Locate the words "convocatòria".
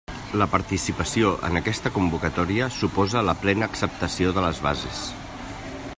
1.97-2.71